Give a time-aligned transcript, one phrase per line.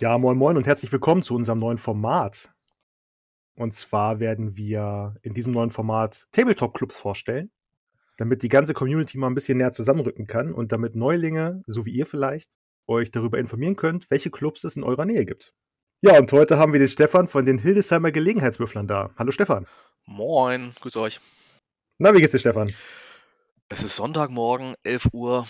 [0.00, 2.50] Ja, moin moin und herzlich willkommen zu unserem neuen Format.
[3.54, 7.50] Und zwar werden wir in diesem neuen Format Tabletop-Clubs vorstellen,
[8.16, 11.90] damit die ganze Community mal ein bisschen näher zusammenrücken kann und damit Neulinge, so wie
[11.90, 12.48] ihr vielleicht,
[12.86, 15.52] euch darüber informieren könnt, welche Clubs es in eurer Nähe gibt.
[16.00, 19.10] Ja, und heute haben wir den Stefan von den Hildesheimer Gelegenheitswürflern da.
[19.18, 19.66] Hallo Stefan.
[20.06, 21.20] Moin, grüß euch.
[21.98, 22.72] Na, wie geht's dir, Stefan?
[23.68, 25.46] Es ist Sonntagmorgen, 11 Uhr.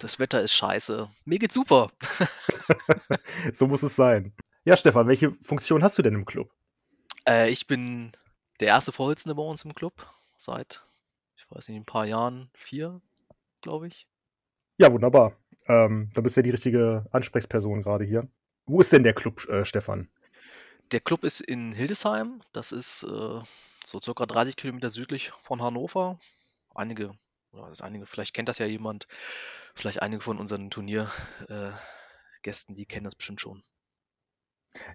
[0.00, 1.10] Das Wetter ist scheiße.
[1.26, 1.92] Mir geht's super.
[3.52, 4.32] so muss es sein.
[4.64, 6.50] Ja, Stefan, welche Funktion hast du denn im Club?
[7.28, 8.12] Äh, ich bin
[8.60, 10.06] der erste Vorsitzende bei uns im Club.
[10.38, 10.82] Seit,
[11.36, 12.50] ich weiß nicht, ein paar Jahren.
[12.54, 13.02] Vier,
[13.60, 14.06] glaube ich.
[14.78, 15.36] Ja, wunderbar.
[15.66, 18.26] Ähm, da bist du ja die richtige Ansprechperson gerade hier.
[18.64, 20.08] Wo ist denn der Club, äh, Stefan?
[20.92, 22.40] Der Club ist in Hildesheim.
[22.52, 23.40] Das ist äh,
[23.84, 26.18] so circa 30 Kilometer südlich von Hannover.
[26.74, 27.12] Einige,
[27.52, 29.06] oder das einige, vielleicht kennt das ja jemand,
[29.74, 33.62] vielleicht einige von unseren Turniergästen, die kennen das bestimmt schon.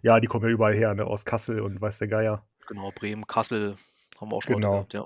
[0.02, 1.06] Ja, die kommen ja überall her, ne?
[1.06, 2.48] aus Kassel und weiß der Geier.
[2.68, 3.76] Genau, Bremen, Kassel
[4.20, 4.72] haben wir auch schon Genau.
[4.72, 5.06] gehabt, ja.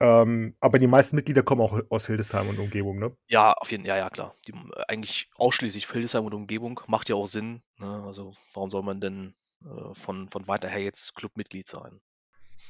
[0.00, 3.16] Ähm, aber die meisten Mitglieder kommen auch aus Hildesheim und Umgebung, ne?
[3.28, 4.34] Ja, auf jeden ja, ja, klar.
[4.46, 6.80] Die, äh, eigentlich ausschließlich Hildesheim und Umgebung.
[6.88, 7.62] Macht ja auch Sinn.
[7.78, 8.02] Ne?
[8.04, 12.00] Also warum soll man denn äh, von, von weiter her jetzt Clubmitglied sein?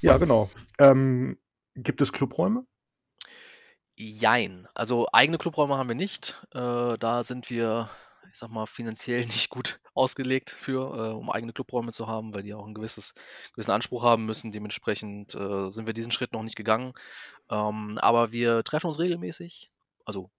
[0.03, 0.51] Ja, genau.
[0.79, 1.39] Ähm,
[1.75, 2.67] gibt es Clubräume?
[3.97, 4.67] Jein.
[4.75, 6.43] Also eigene Clubräume haben wir nicht.
[6.53, 7.89] Äh, da sind wir,
[8.31, 12.43] ich sag mal, finanziell nicht gut ausgelegt für, äh, um eigene Clubräume zu haben, weil
[12.43, 13.15] die auch einen gewisses,
[13.53, 14.51] gewissen Anspruch haben müssen.
[14.51, 16.93] Dementsprechend äh, sind wir diesen Schritt noch nicht gegangen.
[17.51, 19.71] Ähm, aber wir treffen uns regelmäßig.
[20.05, 20.31] Also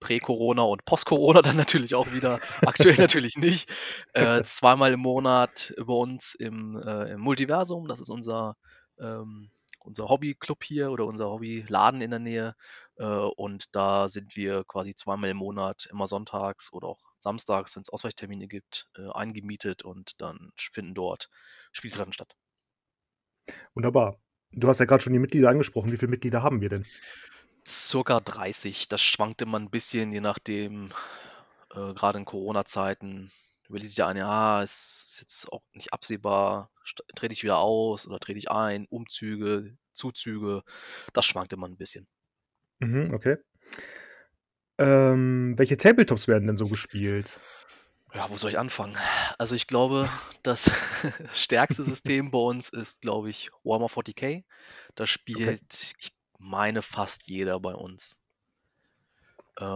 [0.00, 2.40] Prä-Corona und Post-Corona dann natürlich auch wieder.
[2.64, 3.68] Aktuell natürlich nicht.
[4.14, 7.88] Äh, zweimal im Monat bei uns im, äh, im Multiversum.
[7.88, 8.56] Das ist unser,
[9.00, 9.50] ähm,
[9.84, 12.56] unser Hobbyclub hier oder unser Hobbyladen in der Nähe.
[12.96, 17.82] Äh, und da sind wir quasi zweimal im Monat, immer sonntags oder auch samstags, wenn
[17.82, 21.28] es Ausweichtermine gibt, äh, eingemietet und dann finden dort
[21.72, 22.34] Spieltreffen statt.
[23.74, 24.18] Wunderbar.
[24.52, 25.92] Du hast ja gerade schon die Mitglieder angesprochen.
[25.92, 26.86] Wie viele Mitglieder haben wir denn?
[27.66, 28.88] Circa 30.
[28.88, 30.90] Das schwankt immer ein bisschen, je nachdem,
[31.72, 33.32] äh, gerade in Corona-Zeiten
[33.68, 36.70] überlegt sich der eine, ja, es ist jetzt auch nicht absehbar,
[37.14, 40.62] trete ich wieder aus oder trete ich ein, Umzüge, Zuzüge,
[41.12, 42.06] das schwankt immer ein bisschen.
[42.80, 43.36] Mhm, okay.
[44.78, 47.40] Ähm, welche Tabletops werden denn so gespielt?
[48.12, 48.96] Ja, wo soll ich anfangen?
[49.38, 50.08] Also ich glaube,
[50.42, 50.70] das
[51.32, 54.44] stärkste System bei uns ist, glaube ich, Warhammer 40k.
[54.94, 58.20] Da spielt, ich meine, fast jeder bei uns.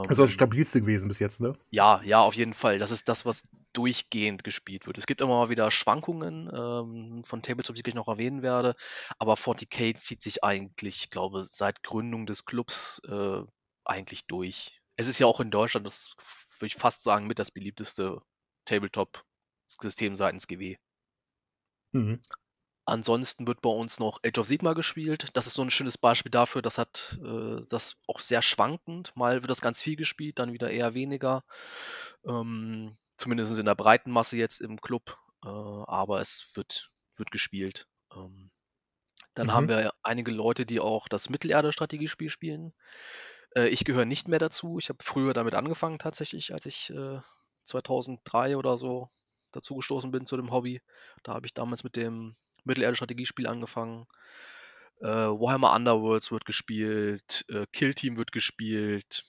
[0.05, 1.57] Also das Ähm, stabilste gewesen bis jetzt, ne?
[1.71, 2.79] Ja, ja, auf jeden Fall.
[2.79, 4.99] Das ist das, was durchgehend gespielt wird.
[4.99, 8.75] Es gibt immer mal wieder Schwankungen ähm, von Tabletops, die ich gleich noch erwähnen werde,
[9.19, 13.43] aber 40k zieht sich eigentlich, ich glaube, seit Gründung des Clubs äh,
[13.85, 14.81] eigentlich durch.
[14.97, 16.15] Es ist ja auch in Deutschland, das
[16.59, 18.21] würde ich fast sagen, mit das beliebteste
[18.65, 20.77] Tabletop-System seitens GW.
[21.93, 22.21] Mhm.
[22.89, 25.29] Ansonsten wird bei uns noch Age of Sigmar gespielt.
[25.35, 26.63] Das ist so ein schönes Beispiel dafür.
[26.63, 29.15] Das hat äh, das auch sehr schwankend.
[29.17, 31.45] Mal wird das ganz viel gespielt, dann wieder eher weniger.
[32.27, 35.19] Ähm, zumindest in der breiten Masse jetzt im Club.
[35.45, 37.87] Äh, aber es wird, wird gespielt.
[38.15, 38.51] Ähm,
[39.35, 39.53] dann Mhm.
[39.53, 42.75] haben wir einige Leute, die auch das Mittelerde-Strategiespiel spielen.
[43.55, 44.79] Äh, ich gehöre nicht mehr dazu.
[44.79, 47.21] Ich habe früher damit angefangen tatsächlich, als ich äh,
[47.65, 49.11] 2003 oder so
[49.53, 50.83] dazu gestoßen bin zu dem Hobby.
[51.23, 52.37] Da habe ich damals mit dem
[52.69, 54.07] Mittelerde-Strategiespiel angefangen.
[55.01, 59.25] Äh, Warhammer Underworlds wird gespielt, äh, Kill Team wird gespielt.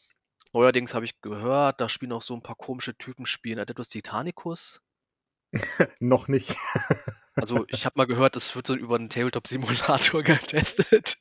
[0.53, 4.81] Neuerdings habe ich gehört, da spielen auch so ein paar komische Typen spielen Adeptus Titanicus.
[5.99, 6.55] Noch nicht.
[7.35, 11.17] Also ich habe mal gehört, das wird so über einen Tabletop-Simulator getestet.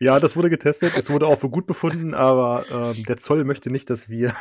[0.00, 0.96] Ja, das wurde getestet.
[0.96, 4.34] Es wurde auch für gut befunden, aber ähm, der Zoll möchte nicht, dass wir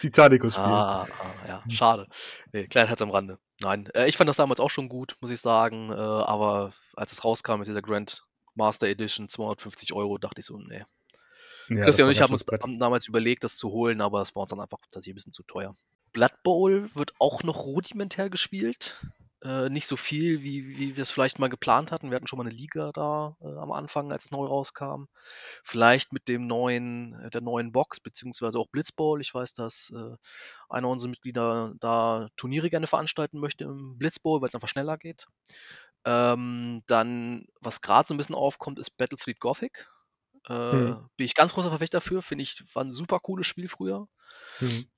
[0.00, 0.66] Titanicus spielen.
[0.66, 2.08] Ah, ah, ja, schade.
[2.52, 3.38] Nee, Kleinheit am Rande.
[3.62, 5.90] Nein, äh, ich fand das damals auch schon gut, muss ich sagen.
[5.90, 8.24] Äh, aber als es rauskam mit dieser Grand
[8.54, 10.84] Master Edition, 250 Euro, dachte ich so, nee.
[11.68, 14.42] Ja, Christian und ich haben uns haben damals überlegt, das zu holen, aber es war
[14.42, 15.76] uns dann einfach tatsächlich ein bisschen zu teuer.
[16.12, 19.00] Blood Bowl wird auch noch rudimentär gespielt.
[19.42, 22.10] Äh, nicht so viel, wie, wie wir es vielleicht mal geplant hatten.
[22.10, 25.04] Wir hatten schon mal eine Liga da äh, am Anfang, als es neu rauskam.
[25.64, 29.20] Vielleicht mit dem neuen, äh, der neuen Box, beziehungsweise auch Blitzball.
[29.22, 30.16] Ich weiß, dass äh,
[30.68, 35.26] einer unserer Mitglieder da Turniere gerne veranstalten möchte im Blitzball, weil es einfach schneller geht.
[36.04, 39.88] Ähm, dann, was gerade so ein bisschen aufkommt, ist Battlefleet Gothic.
[40.48, 41.08] Mhm.
[41.16, 42.22] Bin ich ganz großer Verfechter dafür.
[42.22, 44.08] Finde ich, war ein super cooles Spiel früher.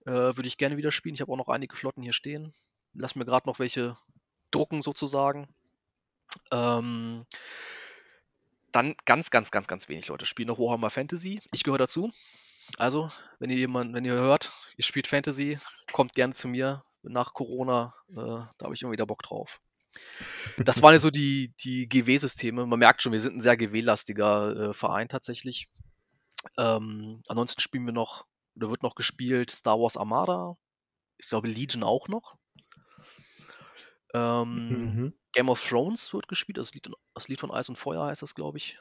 [0.05, 1.15] Äh, Würde ich gerne wieder spielen.
[1.15, 2.55] Ich habe auch noch einige Flotten hier stehen.
[2.95, 3.97] Lass mir gerade noch welche
[4.55, 5.49] drucken, sozusagen.
[6.51, 7.27] Ähm,
[8.73, 11.41] dann ganz, ganz, ganz, ganz wenig Leute spielen noch Warhammer Fantasy.
[11.53, 12.13] Ich gehöre dazu.
[12.79, 15.59] Also, wenn ihr jemand, wenn ihr hört, ihr spielt Fantasy,
[15.93, 16.83] kommt gerne zu mir.
[17.03, 17.95] nach Corona.
[18.11, 19.61] Äh, da habe ich immer wieder Bock drauf.
[20.57, 22.65] Das waren ja so die, die GW-Systeme.
[22.67, 25.69] Man merkt schon, wir sind ein sehr GW-lastiger äh, Verein tatsächlich.
[26.59, 28.27] Ähm, ansonsten spielen wir noch,
[28.57, 30.57] oder wird noch gespielt Star Wars Armada.
[31.19, 32.37] Ich glaube Legion auch noch.
[34.15, 35.13] Ähm, Mhm.
[35.33, 36.59] Game of Thrones wird gespielt.
[36.59, 38.79] Das Lied, das Lied von Eis und Feuer heißt das, glaube ich,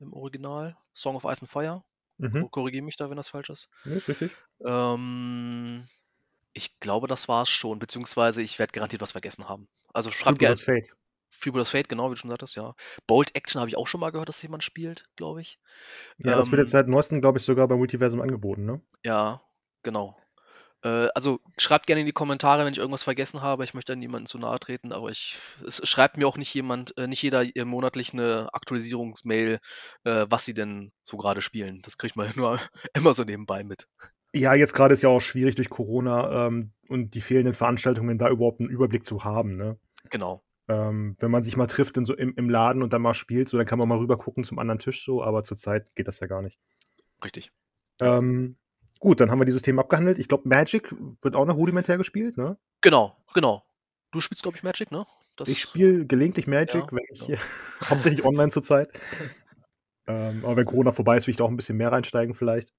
[0.00, 0.76] im Original.
[0.94, 1.84] Song of Ice and Fire.
[2.18, 2.50] Mhm.
[2.50, 3.68] Korrigiere mich da, wenn das falsch ist.
[3.84, 4.32] Ja, ist richtig.
[4.64, 5.86] Ähm,
[6.52, 9.68] ich glaube, das war es schon, beziehungsweise ich werde garantiert was vergessen haben.
[9.92, 10.56] Also schreibt gerne.
[10.56, 10.96] Fate.
[11.34, 12.74] Freebooters Fate, genau, wie du schon sagtest, ja.
[13.06, 15.58] Bold Action habe ich auch schon mal gehört, dass jemand spielt, glaube ich.
[16.18, 18.82] Ja, das wird Ähm, jetzt seit neuestem, glaube ich, sogar beim Multiversum angeboten, ne?
[19.02, 19.42] Ja,
[19.82, 20.12] genau.
[20.82, 23.64] Äh, also schreibt gerne in die Kommentare, wenn ich irgendwas vergessen habe.
[23.64, 27.06] Ich möchte niemandem zu nahe treten, aber ich, es schreibt mir auch nicht jemand, äh,
[27.06, 29.58] nicht jeder äh, monatlich eine Aktualisierungsmail,
[30.04, 31.80] was sie denn so gerade spielen.
[31.82, 32.58] Das kriegt man nur
[32.94, 33.86] immer so nebenbei mit.
[34.34, 38.30] Ja, jetzt gerade ist ja auch schwierig durch Corona ähm, und die fehlenden Veranstaltungen da
[38.30, 39.78] überhaupt einen Überblick zu haben, ne?
[40.10, 40.42] Genau.
[40.68, 43.48] Ähm, wenn man sich mal trifft in so im, im Laden und dann mal spielt,
[43.48, 46.20] so dann kann man mal rüber gucken zum anderen Tisch so, aber zurzeit geht das
[46.20, 46.58] ja gar nicht.
[47.22, 47.52] Richtig.
[48.00, 48.56] Ähm,
[49.02, 50.18] gut, dann haben wir dieses Thema abgehandelt.
[50.18, 52.56] Ich glaube, Magic wird auch noch rudimentär gespielt, ne?
[52.80, 53.64] Genau, genau.
[54.12, 55.04] Du spielst, glaube ich, Magic, ne?
[55.36, 57.36] Das, Ich spiele gelegentlich Magic, Ja, wenn ich ja.
[57.90, 58.88] hauptsächlich online zurzeit.
[60.06, 62.72] Ähm, aber wenn Corona vorbei ist, will ich da auch ein bisschen mehr reinsteigen vielleicht.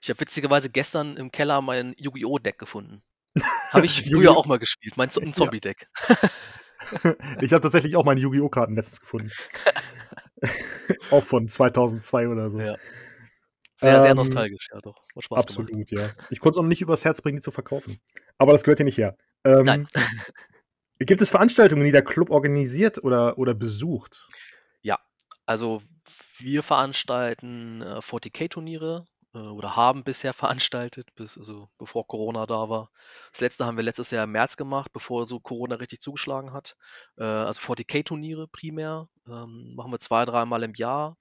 [0.00, 2.38] Ich habe witzigerweise gestern im Keller mein Yu-Gi-Oh!
[2.38, 3.02] Deck gefunden.
[3.72, 5.10] Habe ich früher auch mal gespielt, mein.
[5.10, 5.88] Zombie-Deck.
[7.40, 8.48] ich habe tatsächlich auch meine Yu-Gi-Oh!
[8.48, 9.30] Karten letztens gefunden.
[11.12, 12.58] auch von 2002 oder so.
[12.58, 12.76] Ja.
[13.80, 14.96] Sehr, sehr Ähm, nostalgisch, ja doch.
[15.18, 15.68] Spaß gemacht.
[15.70, 16.10] Absolut, ja.
[16.30, 18.00] Ich konnte es auch noch nicht übers Herz bringen, die zu verkaufen.
[18.38, 19.16] Aber das gehört hier nicht her.
[19.44, 19.88] Ähm, Nein.
[20.98, 24.26] Gibt es Veranstaltungen, die der Club organisiert oder, oder besucht?
[25.50, 25.82] Also
[26.38, 29.04] wir veranstalten äh, 40k-Turniere
[29.34, 30.32] äh, oder haben bisher
[30.72, 32.92] veranstaltet, bis, also bevor Corona da war.
[33.32, 36.76] Das letzte haben wir letztes Jahr im März gemacht, bevor so Corona richtig zugeschlagen hat.
[37.18, 39.08] Äh, also 40k-Turniere primär.
[39.26, 41.16] Ähm, machen wir zwei, dreimal im Jahr.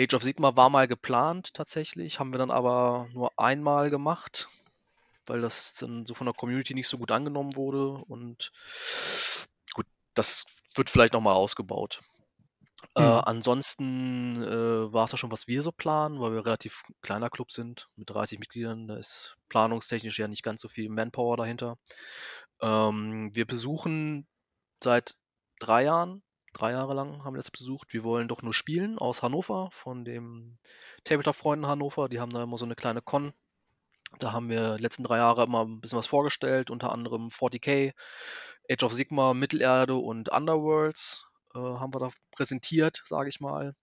[0.00, 4.48] Age of Sigma war mal geplant tatsächlich, haben wir dann aber nur einmal gemacht,
[5.26, 7.92] weil das dann so von der Community nicht so gut angenommen wurde.
[8.06, 8.52] Und
[9.74, 12.02] gut, das wird vielleicht nochmal ausgebaut.
[12.96, 13.20] Äh, Mhm.
[13.24, 17.50] ansonsten äh, war es ja schon, was wir so planen, weil wir relativ kleiner Club
[17.52, 18.88] sind mit 30 Mitgliedern.
[18.88, 21.78] Da ist planungstechnisch ja nicht ganz so viel Manpower dahinter.
[22.60, 24.26] Ähm, wir besuchen
[24.82, 25.16] seit
[25.60, 26.22] drei Jahren,
[26.54, 27.92] drei Jahre lang haben wir jetzt besucht.
[27.92, 30.58] Wir wollen doch nur spielen aus Hannover, von dem
[31.04, 32.08] Tabletop-Freunden Hannover.
[32.08, 33.32] Die haben da immer so eine kleine Con.
[34.18, 37.92] Da haben wir letzten drei Jahre immer ein bisschen was vorgestellt, unter anderem 40k,
[38.70, 43.74] Age of Sigma, Mittelerde und Underworlds äh, haben wir da präsentiert, sage ich mal.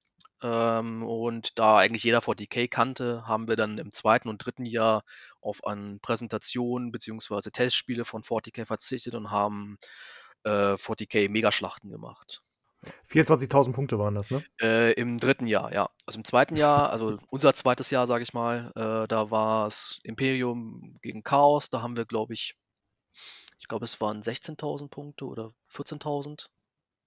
[0.43, 5.03] Ähm, und da eigentlich jeder 40k kannte, haben wir dann im zweiten und dritten Jahr
[5.41, 7.51] auf an Präsentationen bzw.
[7.51, 9.77] Testspiele von 40k verzichtet und haben
[10.43, 12.41] äh, 40k Megaschlachten gemacht.
[13.07, 14.43] 24.000 Punkte waren das, ne?
[14.59, 15.89] Äh, Im dritten Jahr, ja.
[16.05, 19.99] Also im zweiten Jahr, also unser zweites Jahr, sage ich mal, äh, da war es
[20.03, 21.69] Imperium gegen Chaos.
[21.69, 22.55] Da haben wir, glaube ich,
[23.59, 26.47] ich glaube, es waren 16.000 Punkte oder 14.000,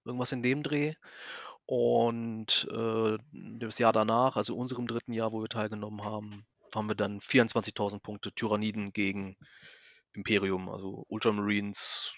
[0.05, 0.93] irgendwas in dem Dreh.
[1.65, 3.17] Und äh,
[3.59, 7.99] das Jahr danach, also unserem dritten Jahr, wo wir teilgenommen haben, haben wir dann 24.000
[7.99, 9.35] Punkte Tyranniden gegen
[10.13, 12.13] Imperium, also Ultramarines,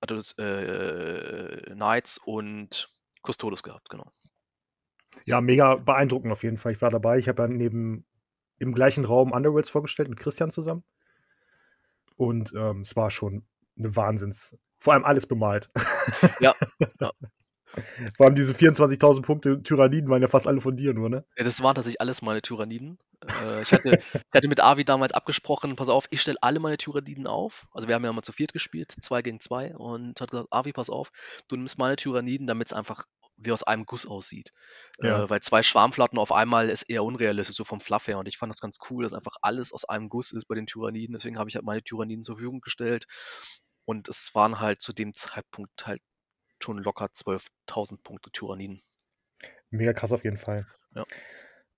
[0.00, 2.88] also, äh, Knights und
[3.22, 4.12] Custodes gehabt, genau.
[5.24, 6.72] Ja, mega beeindruckend auf jeden Fall.
[6.72, 7.18] Ich war dabei.
[7.18, 8.06] Ich habe ja neben
[8.58, 10.84] im gleichen Raum Underworlds vorgestellt mit Christian zusammen.
[12.16, 13.44] Und ähm, es war schon
[13.78, 14.56] eine Wahnsinns.
[14.78, 15.70] Vor allem alles bemalt.
[16.40, 16.54] Ja,
[17.00, 17.12] ja.
[18.16, 21.24] Vor allem diese 24.000 Punkte Tyranniden waren ja fast alle von dir nur, ne?
[21.36, 22.98] Ja, das waren tatsächlich alles meine Tyranniden.
[23.22, 26.76] Äh, ich, hatte, ich hatte mit Avi damals abgesprochen, pass auf, ich stelle alle meine
[26.76, 27.66] Tyranniden auf.
[27.72, 29.74] Also wir haben ja mal zu viert gespielt, zwei gegen zwei.
[29.76, 31.10] Und hat gesagt, Avi, pass auf,
[31.48, 34.52] du nimmst meine Tyranniden, damit es einfach wie aus einem Guss aussieht.
[35.00, 35.24] Ja.
[35.24, 38.18] Äh, weil zwei Schwarmflatten auf einmal ist eher unrealistisch, so vom Fluff her.
[38.18, 40.66] Und ich fand das ganz cool, dass einfach alles aus einem Guss ist bei den
[40.66, 41.14] Tyranniden.
[41.14, 43.06] Deswegen habe ich halt meine Tyranniden zur Verfügung gestellt.
[43.84, 46.00] Und es waren halt zu dem Zeitpunkt halt
[46.62, 48.82] schon locker 12.000 Punkte Tyranniden.
[49.70, 50.66] Mega krass auf jeden Fall.
[50.94, 51.04] Ja.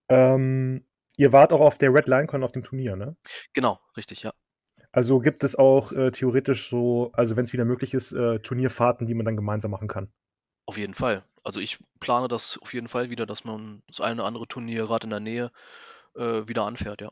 [0.09, 0.87] Ähm,
[1.17, 3.17] ihr wart auch auf der Red Line Con auf dem Turnier, ne?
[3.53, 4.33] Genau, richtig, ja.
[4.93, 9.07] Also gibt es auch äh, theoretisch so, also wenn es wieder möglich ist, äh, Turnierfahrten,
[9.07, 10.13] die man dann gemeinsam machen kann.
[10.67, 11.25] Auf jeden Fall.
[11.43, 14.87] Also ich plane das auf jeden Fall wieder, dass man das eine oder andere Turnier
[14.87, 15.51] gerade in der Nähe
[16.17, 17.11] äh, wieder anfährt, ja.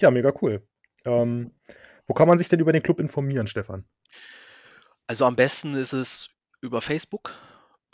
[0.00, 0.66] Ja, mega cool.
[1.04, 1.52] Ähm,
[2.06, 3.86] wo kann man sich denn über den Club informieren, Stefan?
[5.06, 6.30] Also am besten ist es
[6.60, 7.34] über Facebook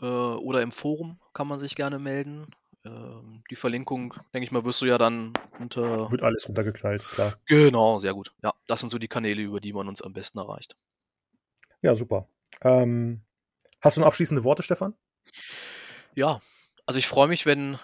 [0.00, 2.47] äh, oder im Forum kann man sich gerne melden.
[2.85, 6.11] Ähm, die Verlinkung, denke ich mal, wirst du ja dann unter.
[6.11, 7.35] Wird alles runtergeknallt, klar.
[7.47, 8.33] Genau, sehr gut.
[8.43, 10.77] Ja, das sind so die Kanäle, über die man uns am besten erreicht.
[11.81, 12.29] Ja, super.
[12.62, 13.23] Ähm,
[13.81, 14.95] hast du noch abschließende Worte, Stefan?
[16.15, 16.41] Ja,
[16.87, 17.79] also ich freue mich, wenn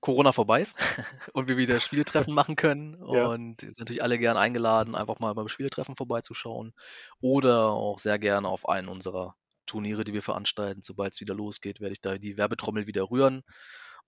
[0.00, 0.76] Corona vorbei ist
[1.32, 2.98] und wir wieder Spieletreffen machen können.
[3.12, 3.26] Ja.
[3.26, 6.72] Und sind natürlich alle gern eingeladen, einfach mal beim Spieletreffen vorbeizuschauen
[7.20, 10.82] oder auch sehr gerne auf einen unserer Turniere, die wir veranstalten.
[10.82, 13.42] Sobald es wieder losgeht, werde ich da die Werbetrommel wieder rühren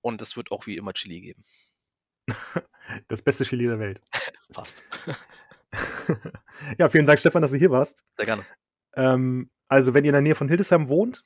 [0.05, 1.45] und es wird auch wie immer Chili geben.
[3.09, 4.03] Das beste Chili der Welt.
[4.53, 4.83] Passt.
[6.79, 8.05] Ja, vielen Dank, Stefan, dass du hier warst.
[8.17, 8.45] Sehr gerne.
[8.95, 11.25] Ähm, also, wenn ihr in der Nähe von Hildesheim wohnt,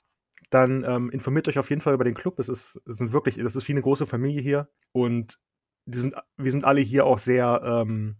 [0.48, 2.38] dann ähm, informiert euch auf jeden Fall über den Club.
[2.38, 4.70] Es ist, es sind wirklich, das ist wie eine große Familie hier.
[4.92, 5.38] Und
[5.84, 8.16] sind, wir sind alle hier auch sehr ähm,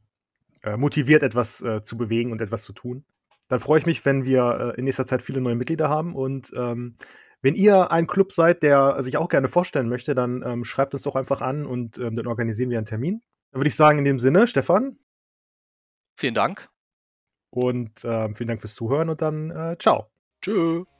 [0.65, 3.07] äh, motiviert, etwas äh, zu bewegen und etwas zu tun.
[3.49, 6.15] Dann freue ich mich, wenn wir äh, in nächster Zeit viele neue Mitglieder haben.
[6.15, 6.97] Und ähm,
[7.43, 11.03] wenn ihr ein Club seid, der sich auch gerne vorstellen möchte, dann ähm, schreibt uns
[11.03, 13.23] doch einfach an und ähm, dann organisieren wir einen Termin.
[13.53, 14.99] Dann würde ich sagen, in dem Sinne, Stefan.
[16.17, 16.69] Vielen Dank.
[17.51, 20.11] Und ähm, vielen Dank fürs Zuhören und dann äh, ciao.
[20.43, 20.98] Tschüss.